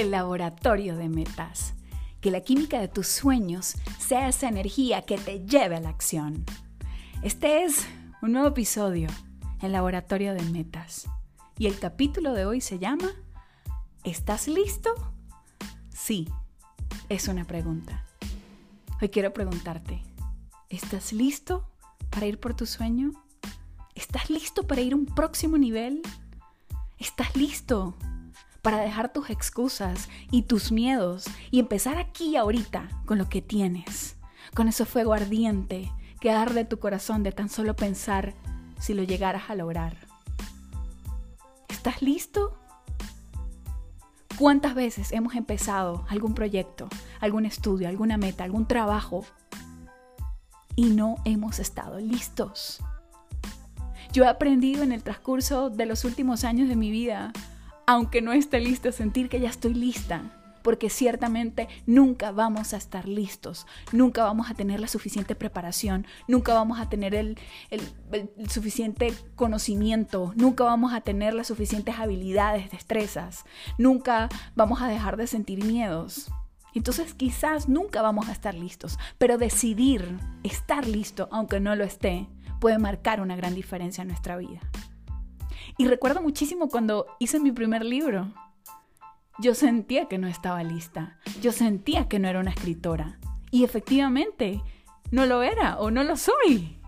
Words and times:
el 0.00 0.12
laboratorio 0.12 0.96
de 0.96 1.08
metas. 1.08 1.74
Que 2.20 2.30
la 2.30 2.40
química 2.40 2.80
de 2.80 2.88
tus 2.88 3.08
sueños 3.08 3.74
sea 3.98 4.28
esa 4.28 4.48
energía 4.48 5.02
que 5.02 5.18
te 5.18 5.44
lleve 5.44 5.76
a 5.76 5.80
la 5.80 5.88
acción. 5.88 6.44
Este 7.22 7.64
es 7.64 7.86
un 8.22 8.32
nuevo 8.32 8.48
episodio, 8.48 9.08
el 9.60 9.72
laboratorio 9.72 10.34
de 10.34 10.42
metas. 10.42 11.08
Y 11.58 11.66
el 11.66 11.78
capítulo 11.78 12.32
de 12.32 12.46
hoy 12.46 12.60
se 12.60 12.78
llama 12.78 13.10
¿Estás 14.04 14.46
listo? 14.46 14.90
Sí, 15.90 16.28
es 17.08 17.26
una 17.26 17.44
pregunta. 17.44 18.04
Hoy 19.00 19.08
quiero 19.08 19.32
preguntarte, 19.32 20.02
¿estás 20.68 21.12
listo 21.12 21.68
para 22.10 22.26
ir 22.26 22.38
por 22.38 22.54
tu 22.54 22.66
sueño? 22.66 23.12
¿Estás 23.96 24.30
listo 24.30 24.64
para 24.64 24.80
ir 24.80 24.92
a 24.92 24.96
un 24.96 25.06
próximo 25.06 25.58
nivel? 25.58 26.02
¿Estás 26.98 27.34
listo 27.36 27.96
para 28.62 28.78
dejar 28.78 29.12
tus 29.12 29.30
excusas 29.30 30.08
y 30.30 30.42
tus 30.42 30.72
miedos 30.72 31.26
y 31.50 31.60
empezar 31.60 31.98
aquí 31.98 32.36
ahorita 32.36 32.88
con 33.06 33.18
lo 33.18 33.28
que 33.28 33.42
tienes? 33.42 34.16
Con 34.54 34.68
ese 34.68 34.84
fuego 34.84 35.12
ardiente 35.12 35.90
que 36.20 36.30
arde 36.30 36.64
tu 36.64 36.78
corazón 36.78 37.22
de 37.22 37.32
tan 37.32 37.48
solo 37.48 37.76
pensar 37.76 38.34
si 38.80 38.94
lo 38.94 39.02
llegaras 39.02 39.50
a 39.50 39.54
lograr. 39.54 39.96
¿Estás 41.68 42.02
listo? 42.02 42.58
¿Cuántas 44.38 44.74
veces 44.74 45.12
hemos 45.12 45.34
empezado 45.34 46.04
algún 46.08 46.34
proyecto, 46.34 46.88
algún 47.20 47.44
estudio, 47.44 47.88
alguna 47.88 48.18
meta, 48.18 48.44
algún 48.44 48.66
trabajo 48.66 49.24
y 50.76 50.90
no 50.90 51.16
hemos 51.24 51.58
estado 51.58 51.98
listos? 51.98 52.80
Yo 54.12 54.24
he 54.24 54.28
aprendido 54.28 54.82
en 54.82 54.92
el 54.92 55.02
transcurso 55.02 55.70
de 55.70 55.86
los 55.86 56.04
últimos 56.04 56.44
años 56.44 56.68
de 56.68 56.76
mi 56.76 56.90
vida, 56.90 57.32
aunque 57.88 58.20
no 58.20 58.34
esté 58.34 58.60
lista, 58.60 58.92
sentir 58.92 59.30
que 59.30 59.40
ya 59.40 59.48
estoy 59.48 59.72
lista, 59.72 60.20
porque 60.62 60.90
ciertamente 60.90 61.68
nunca 61.86 62.32
vamos 62.32 62.74
a 62.74 62.76
estar 62.76 63.08
listos, 63.08 63.66
nunca 63.92 64.24
vamos 64.24 64.50
a 64.50 64.54
tener 64.54 64.78
la 64.78 64.88
suficiente 64.88 65.34
preparación, 65.34 66.06
nunca 66.26 66.52
vamos 66.52 66.80
a 66.80 66.90
tener 66.90 67.14
el, 67.14 67.38
suficiente 68.46 69.14
conocimiento, 69.36 70.34
nunca 70.36 70.64
vamos 70.64 70.92
a 70.92 71.00
tener 71.00 71.32
las 71.32 71.46
suficientes 71.46 71.98
habilidades, 71.98 72.70
destrezas, 72.70 73.46
nunca 73.78 74.28
vamos 74.54 74.82
a 74.82 74.88
dejar 74.88 75.16
de 75.16 75.26
sentir 75.26 75.64
miedos. 75.64 76.30
Entonces 76.74 77.14
quizás 77.14 77.70
nunca 77.70 78.02
vamos 78.02 78.28
a 78.28 78.32
estar 78.32 78.54
listos, 78.54 78.98
pero 79.16 79.38
decidir 79.38 80.18
estar 80.42 80.86
listo 80.86 81.30
aunque 81.32 81.58
no 81.58 81.74
lo 81.74 81.84
esté 81.84 82.28
puede 82.60 82.78
marcar 82.78 83.22
una 83.22 83.34
gran 83.34 83.54
diferencia 83.54 84.02
en 84.02 84.08
nuestra 84.08 84.36
vida. 84.36 84.60
Y 85.78 85.86
recuerdo 85.86 86.20
muchísimo 86.20 86.68
cuando 86.68 87.06
hice 87.20 87.38
mi 87.38 87.52
primer 87.52 87.84
libro. 87.84 88.34
Yo 89.38 89.54
sentía 89.54 90.06
que 90.06 90.18
no 90.18 90.26
estaba 90.26 90.64
lista, 90.64 91.16
yo 91.40 91.52
sentía 91.52 92.08
que 92.08 92.18
no 92.18 92.26
era 92.26 92.40
una 92.40 92.50
escritora. 92.50 93.20
Y 93.52 93.62
efectivamente, 93.62 94.60
no 95.12 95.24
lo 95.24 95.44
era 95.44 95.78
o 95.78 95.92
no 95.92 96.02
lo 96.02 96.16
soy. 96.16 96.80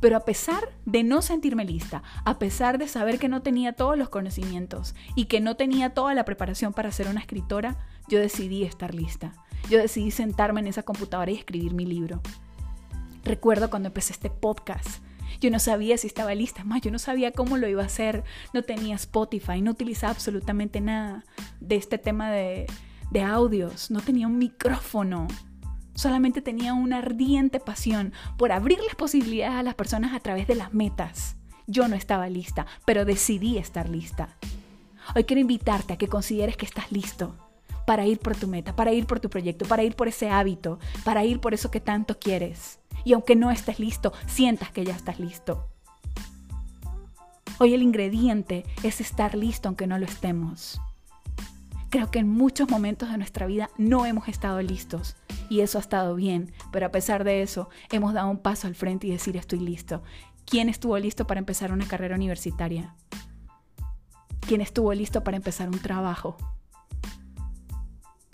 Pero 0.00 0.16
a 0.16 0.24
pesar 0.24 0.70
de 0.86 1.04
no 1.04 1.20
sentirme 1.20 1.66
lista, 1.66 2.02
a 2.24 2.38
pesar 2.38 2.78
de 2.78 2.88
saber 2.88 3.18
que 3.18 3.28
no 3.28 3.42
tenía 3.42 3.74
todos 3.74 3.98
los 3.98 4.08
conocimientos 4.08 4.94
y 5.14 5.26
que 5.26 5.40
no 5.40 5.56
tenía 5.56 5.92
toda 5.92 6.14
la 6.14 6.24
preparación 6.24 6.72
para 6.72 6.90
ser 6.90 7.06
una 7.08 7.20
escritora, 7.20 7.76
yo 8.08 8.18
decidí 8.18 8.64
estar 8.64 8.94
lista. 8.94 9.34
Yo 9.68 9.76
decidí 9.76 10.10
sentarme 10.10 10.60
en 10.60 10.68
esa 10.68 10.84
computadora 10.84 11.30
y 11.30 11.36
escribir 11.36 11.74
mi 11.74 11.84
libro. 11.84 12.22
Recuerdo 13.24 13.68
cuando 13.68 13.88
empecé 13.88 14.14
este 14.14 14.30
podcast. 14.30 15.02
Yo 15.40 15.50
no 15.50 15.58
sabía 15.58 15.96
si 15.98 16.06
estaba 16.06 16.34
lista, 16.34 16.64
más 16.64 16.80
yo 16.80 16.90
no 16.90 16.98
sabía 16.98 17.32
cómo 17.32 17.56
lo 17.56 17.68
iba 17.68 17.82
a 17.82 17.86
hacer, 17.86 18.24
no 18.52 18.62
tenía 18.62 18.96
Spotify, 18.96 19.60
no 19.62 19.70
utilizaba 19.72 20.12
absolutamente 20.12 20.80
nada 20.80 21.24
de 21.60 21.76
este 21.76 21.98
tema 21.98 22.30
de, 22.30 22.66
de 23.10 23.22
audios, 23.22 23.90
no 23.90 24.00
tenía 24.00 24.26
un 24.26 24.38
micrófono, 24.38 25.28
solamente 25.94 26.40
tenía 26.42 26.74
una 26.74 26.98
ardiente 26.98 27.60
pasión 27.60 28.12
por 28.36 28.52
abrirles 28.52 28.94
posibilidades 28.94 29.58
a 29.58 29.62
las 29.62 29.74
personas 29.74 30.14
a 30.14 30.20
través 30.20 30.46
de 30.46 30.54
las 30.54 30.72
metas. 30.74 31.36
Yo 31.66 31.86
no 31.86 31.94
estaba 31.94 32.28
lista, 32.28 32.66
pero 32.84 33.04
decidí 33.04 33.58
estar 33.58 33.88
lista. 33.88 34.36
Hoy 35.14 35.24
quiero 35.24 35.40
invitarte 35.40 35.92
a 35.92 35.96
que 35.96 36.08
consideres 36.08 36.56
que 36.56 36.66
estás 36.66 36.90
listo 36.90 37.36
para 37.86 38.06
ir 38.06 38.18
por 38.18 38.36
tu 38.36 38.46
meta, 38.48 38.74
para 38.76 38.92
ir 38.92 39.06
por 39.06 39.20
tu 39.20 39.30
proyecto, 39.30 39.66
para 39.66 39.82
ir 39.82 39.94
por 39.96 40.08
ese 40.08 40.30
hábito, 40.30 40.78
para 41.04 41.24
ir 41.24 41.40
por 41.40 41.54
eso 41.54 41.70
que 41.70 41.80
tanto 41.80 42.18
quieres. 42.18 42.79
Y 43.04 43.12
aunque 43.12 43.36
no 43.36 43.50
estés 43.50 43.78
listo, 43.78 44.12
sientas 44.26 44.70
que 44.70 44.84
ya 44.84 44.94
estás 44.94 45.18
listo. 45.18 45.68
Hoy 47.58 47.74
el 47.74 47.82
ingrediente 47.82 48.64
es 48.82 49.00
estar 49.00 49.34
listo 49.34 49.68
aunque 49.68 49.86
no 49.86 49.98
lo 49.98 50.06
estemos. 50.06 50.80
Creo 51.90 52.10
que 52.10 52.20
en 52.20 52.28
muchos 52.28 52.70
momentos 52.70 53.10
de 53.10 53.18
nuestra 53.18 53.46
vida 53.46 53.68
no 53.76 54.06
hemos 54.06 54.28
estado 54.28 54.62
listos 54.62 55.16
y 55.50 55.60
eso 55.60 55.76
ha 55.76 55.80
estado 55.80 56.14
bien, 56.14 56.52
pero 56.70 56.86
a 56.86 56.90
pesar 56.90 57.24
de 57.24 57.42
eso 57.42 57.68
hemos 57.90 58.14
dado 58.14 58.30
un 58.30 58.38
paso 58.38 58.68
al 58.68 58.76
frente 58.76 59.08
y 59.08 59.10
decir 59.10 59.36
estoy 59.36 59.58
listo. 59.58 60.02
¿Quién 60.46 60.68
estuvo 60.68 60.96
listo 60.98 61.26
para 61.26 61.40
empezar 61.40 61.72
una 61.72 61.86
carrera 61.86 62.14
universitaria? 62.14 62.94
¿Quién 64.46 64.60
estuvo 64.60 64.94
listo 64.94 65.22
para 65.22 65.36
empezar 65.36 65.68
un 65.68 65.80
trabajo? 65.80 66.36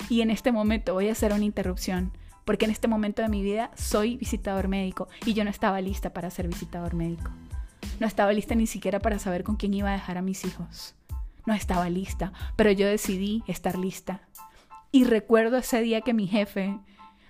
Y 0.08 0.20
en 0.20 0.30
este 0.30 0.52
momento 0.52 0.94
voy 0.94 1.08
a 1.08 1.12
hacer 1.12 1.32
una 1.32 1.44
interrupción 1.44 2.12
porque 2.46 2.64
en 2.64 2.70
este 2.70 2.88
momento 2.88 3.20
de 3.20 3.28
mi 3.28 3.42
vida 3.42 3.70
soy 3.74 4.16
visitador 4.16 4.68
médico 4.68 5.08
y 5.26 5.34
yo 5.34 5.44
no 5.44 5.50
estaba 5.50 5.80
lista 5.82 6.14
para 6.14 6.30
ser 6.30 6.46
visitador 6.48 6.94
médico. 6.94 7.30
No 7.98 8.06
estaba 8.06 8.32
lista 8.32 8.54
ni 8.54 8.68
siquiera 8.68 9.00
para 9.00 9.18
saber 9.18 9.42
con 9.42 9.56
quién 9.56 9.74
iba 9.74 9.90
a 9.90 9.94
dejar 9.94 10.16
a 10.16 10.22
mis 10.22 10.44
hijos. 10.44 10.94
No 11.44 11.54
estaba 11.54 11.90
lista, 11.90 12.32
pero 12.54 12.70
yo 12.70 12.86
decidí 12.86 13.42
estar 13.48 13.76
lista. 13.76 14.20
Y 14.92 15.04
recuerdo 15.04 15.58
ese 15.58 15.82
día 15.82 16.00
que 16.00 16.14
mi 16.14 16.28
jefe 16.28 16.78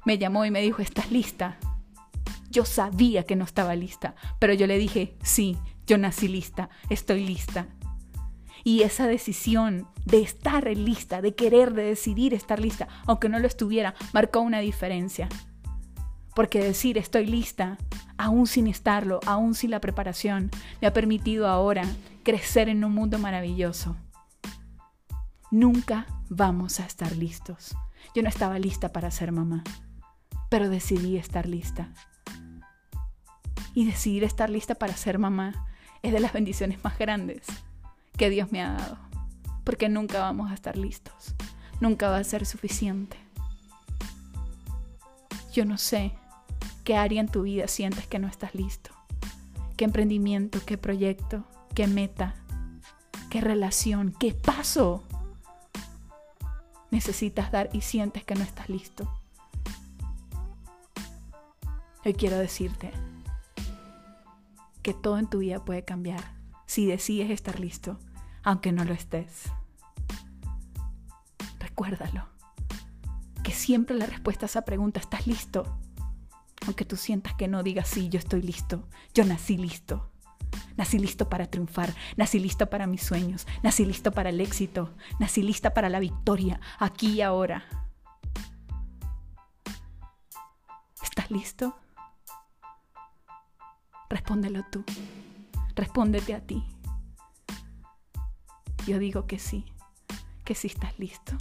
me 0.04 0.18
llamó 0.18 0.44
y 0.44 0.50
me 0.50 0.60
dijo, 0.60 0.82
¿estás 0.82 1.10
lista? 1.10 1.56
Yo 2.50 2.66
sabía 2.66 3.24
que 3.24 3.36
no 3.36 3.44
estaba 3.44 3.74
lista, 3.74 4.14
pero 4.38 4.52
yo 4.52 4.66
le 4.66 4.76
dije, 4.76 5.16
sí, 5.22 5.56
yo 5.86 5.96
nací 5.96 6.28
lista, 6.28 6.68
estoy 6.90 7.26
lista. 7.26 7.66
Y 8.66 8.82
esa 8.82 9.06
decisión 9.06 9.86
de 10.06 10.22
estar 10.22 10.66
lista, 10.66 11.22
de 11.22 11.36
querer, 11.36 11.72
de 11.72 11.84
decidir 11.84 12.34
estar 12.34 12.58
lista, 12.58 12.88
aunque 13.06 13.28
no 13.28 13.38
lo 13.38 13.46
estuviera, 13.46 13.94
marcó 14.12 14.40
una 14.40 14.58
diferencia. 14.58 15.28
Porque 16.34 16.58
decir 16.58 16.98
estoy 16.98 17.26
lista, 17.26 17.78
aún 18.18 18.48
sin 18.48 18.66
estarlo, 18.66 19.20
aún 19.24 19.54
sin 19.54 19.70
la 19.70 19.80
preparación, 19.80 20.50
me 20.80 20.88
ha 20.88 20.92
permitido 20.92 21.46
ahora 21.46 21.84
crecer 22.24 22.68
en 22.68 22.84
un 22.84 22.92
mundo 22.92 23.20
maravilloso. 23.20 23.94
Nunca 25.52 26.08
vamos 26.28 26.80
a 26.80 26.86
estar 26.86 27.14
listos. 27.14 27.76
Yo 28.16 28.22
no 28.24 28.28
estaba 28.28 28.58
lista 28.58 28.92
para 28.92 29.12
ser 29.12 29.30
mamá, 29.30 29.62
pero 30.50 30.68
decidí 30.68 31.18
estar 31.18 31.46
lista. 31.46 31.92
Y 33.74 33.86
decidir 33.86 34.24
estar 34.24 34.50
lista 34.50 34.74
para 34.74 34.96
ser 34.96 35.20
mamá 35.20 35.68
es 36.02 36.12
de 36.12 36.18
las 36.18 36.32
bendiciones 36.32 36.82
más 36.82 36.98
grandes 36.98 37.46
que 38.16 38.30
Dios 38.30 38.50
me 38.52 38.62
ha 38.62 38.72
dado. 38.72 38.98
Porque 39.64 39.88
nunca 39.88 40.20
vamos 40.20 40.50
a 40.50 40.54
estar 40.54 40.76
listos. 40.76 41.34
Nunca 41.80 42.08
va 42.08 42.18
a 42.18 42.24
ser 42.24 42.46
suficiente. 42.46 43.16
Yo 45.52 45.64
no 45.64 45.78
sé 45.78 46.12
qué 46.84 46.96
área 46.96 47.20
en 47.20 47.28
tu 47.28 47.42
vida 47.42 47.68
sientes 47.68 48.06
que 48.06 48.18
no 48.18 48.28
estás 48.28 48.54
listo. 48.54 48.90
¿Qué 49.76 49.84
emprendimiento, 49.84 50.60
qué 50.64 50.78
proyecto, 50.78 51.44
qué 51.74 51.86
meta, 51.86 52.34
qué 53.30 53.40
relación, 53.40 54.14
qué 54.18 54.32
paso 54.32 55.02
necesitas 56.90 57.50
dar 57.50 57.68
y 57.72 57.82
sientes 57.82 58.24
que 58.24 58.34
no 58.34 58.42
estás 58.42 58.68
listo? 58.68 59.10
Hoy 62.04 62.14
quiero 62.14 62.38
decirte 62.38 62.92
que 64.82 64.94
todo 64.94 65.18
en 65.18 65.26
tu 65.26 65.38
vida 65.38 65.64
puede 65.64 65.84
cambiar 65.84 66.35
si 66.76 66.84
decides 66.84 67.30
estar 67.30 67.58
listo, 67.58 67.98
aunque 68.42 68.70
no 68.70 68.84
lo 68.84 68.92
estés. 68.92 69.44
Recuérdalo, 71.58 72.28
que 73.42 73.52
siempre 73.52 73.96
la 73.96 74.04
respuesta 74.04 74.44
a 74.44 74.48
esa 74.48 74.66
pregunta, 74.66 75.00
¿estás 75.00 75.26
listo? 75.26 75.78
Aunque 76.66 76.84
tú 76.84 76.96
sientas 76.96 77.32
que 77.32 77.48
no 77.48 77.62
digas, 77.62 77.88
sí, 77.88 78.10
yo 78.10 78.18
estoy 78.18 78.42
listo, 78.42 78.86
yo 79.14 79.24
nací 79.24 79.56
listo. 79.56 80.12
Nací 80.76 80.98
listo 80.98 81.30
para 81.30 81.46
triunfar, 81.46 81.94
nací 82.18 82.38
listo 82.38 82.68
para 82.68 82.86
mis 82.86 83.02
sueños, 83.02 83.46
nací 83.62 83.86
listo 83.86 84.12
para 84.12 84.28
el 84.28 84.38
éxito, 84.42 84.94
nací 85.18 85.42
lista 85.42 85.72
para 85.72 85.88
la 85.88 85.98
victoria, 85.98 86.60
aquí 86.78 87.12
y 87.12 87.22
ahora. 87.22 87.64
¿Estás 91.02 91.30
listo? 91.30 91.74
Respóndelo 94.10 94.62
tú. 94.70 94.84
Respóndete 95.76 96.34
a 96.34 96.40
ti. 96.40 96.64
Yo 98.86 98.98
digo 98.98 99.26
que 99.26 99.38
sí, 99.38 99.66
que 100.44 100.54
sí 100.54 100.68
estás 100.68 100.98
listo, 100.98 101.36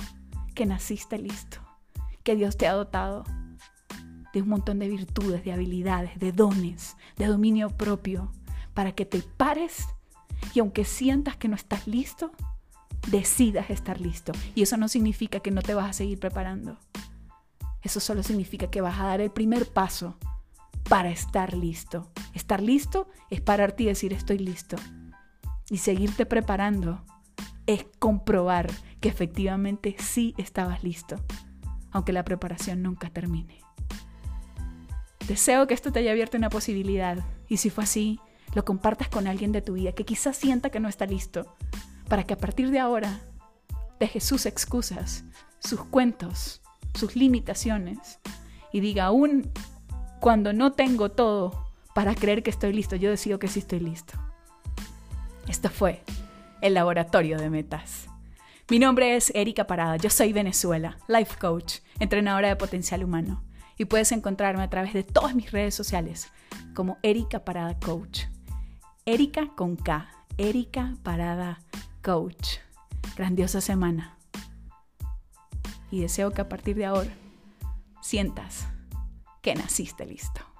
que 0.53 0.65
naciste 0.65 1.17
listo, 1.17 1.59
que 2.23 2.35
Dios 2.35 2.57
te 2.57 2.67
ha 2.67 2.73
dotado 2.73 3.23
de 4.33 4.41
un 4.41 4.49
montón 4.49 4.79
de 4.79 4.89
virtudes, 4.89 5.45
de 5.45 5.53
habilidades, 5.53 6.19
de 6.19 6.33
dones, 6.33 6.97
de 7.15 7.27
dominio 7.27 7.69
propio, 7.69 8.31
para 8.73 8.91
que 8.91 9.05
te 9.05 9.21
pares 9.21 9.87
y 10.53 10.59
aunque 10.59 10.83
sientas 10.83 11.37
que 11.37 11.47
no 11.47 11.55
estás 11.55 11.87
listo, 11.87 12.31
decidas 13.07 13.69
estar 13.69 14.01
listo. 14.01 14.33
Y 14.53 14.63
eso 14.63 14.75
no 14.75 14.89
significa 14.89 15.39
que 15.39 15.51
no 15.51 15.61
te 15.61 15.73
vas 15.73 15.89
a 15.89 15.93
seguir 15.93 16.19
preparando. 16.19 16.77
Eso 17.81 18.01
solo 18.01 18.21
significa 18.21 18.67
que 18.67 18.81
vas 18.81 18.99
a 18.99 19.05
dar 19.05 19.21
el 19.21 19.31
primer 19.31 19.71
paso 19.71 20.17
para 20.83 21.09
estar 21.09 21.53
listo. 21.53 22.11
Estar 22.33 22.61
listo 22.61 23.09
es 23.29 23.41
pararte 23.41 23.83
y 23.83 23.85
decir 23.87 24.13
estoy 24.13 24.37
listo. 24.37 24.77
Y 25.69 25.77
seguirte 25.77 26.25
preparando 26.25 27.03
es 27.65 27.85
comprobar 27.99 28.71
que 28.99 29.09
efectivamente 29.09 29.95
sí 29.99 30.33
estabas 30.37 30.83
listo, 30.83 31.17
aunque 31.91 32.13
la 32.13 32.23
preparación 32.23 32.81
nunca 32.81 33.09
termine. 33.09 33.59
Deseo 35.27 35.65
que 35.65 35.73
esto 35.73 35.91
te 35.91 35.99
haya 35.99 36.11
abierto 36.11 36.37
una 36.37 36.49
posibilidad 36.49 37.25
y 37.47 37.57
si 37.57 37.71
fue 37.71 37.83
así, 37.83 38.19
lo 38.53 38.63
compartas 38.63 39.09
con 39.09 39.27
alguien 39.27 39.51
de 39.51 39.61
tu 39.61 39.73
vida 39.73 39.91
que 39.91 40.05
quizás 40.05 40.37
sienta 40.37 40.69
que 40.69 40.79
no 40.79 40.87
está 40.87 41.05
listo, 41.05 41.55
para 42.07 42.23
que 42.23 42.35
a 42.35 42.37
partir 42.37 42.69
de 42.69 42.79
ahora 42.79 43.19
deje 43.99 44.19
sus 44.19 44.45
excusas, 44.45 45.25
sus 45.59 45.83
cuentos, 45.83 46.61
sus 46.93 47.15
limitaciones 47.15 48.19
y 48.71 48.79
diga 48.79 49.05
aún 49.05 49.51
cuando 50.19 50.53
no 50.53 50.71
tengo 50.71 51.09
todo 51.11 51.65
para 51.93 52.15
creer 52.15 52.43
que 52.43 52.49
estoy 52.49 52.73
listo, 52.73 52.95
yo 52.95 53.09
decido 53.09 53.39
que 53.39 53.47
sí 53.47 53.59
estoy 53.59 53.79
listo. 53.79 54.13
Esto 55.47 55.69
fue 55.69 56.03
el 56.61 56.73
laboratorio 56.73 57.37
de 57.37 57.49
metas. 57.49 58.07
Mi 58.69 58.79
nombre 58.79 59.15
es 59.15 59.31
Erika 59.35 59.67
Parada, 59.67 59.97
yo 59.97 60.09
soy 60.09 60.33
Venezuela, 60.33 60.97
life 61.07 61.37
coach, 61.39 61.75
entrenadora 61.99 62.49
de 62.49 62.55
potencial 62.55 63.03
humano 63.03 63.43
y 63.77 63.85
puedes 63.85 64.11
encontrarme 64.11 64.63
a 64.63 64.69
través 64.69 64.93
de 64.93 65.03
todas 65.03 65.35
mis 65.35 65.51
redes 65.51 65.75
sociales 65.75 66.31
como 66.73 66.97
Erika 67.03 67.45
Parada 67.45 67.77
Coach. 67.79 68.23
Erika 69.05 69.47
con 69.55 69.75
K, 69.75 70.09
Erika 70.37 70.95
Parada 71.03 71.59
Coach. 72.01 72.57
Grandiosa 73.15 73.61
semana. 73.61 74.17
Y 75.91 76.01
deseo 76.01 76.31
que 76.31 76.41
a 76.41 76.49
partir 76.49 76.75
de 76.75 76.85
ahora 76.85 77.11
sientas 78.01 78.67
que 79.45 79.53
naciste 79.53 80.07
listo. 80.07 80.54